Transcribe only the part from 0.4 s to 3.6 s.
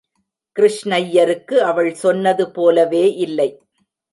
கிருஷ்ணய்யருக்கு அவள் சொன்னது போலவே இல்லை.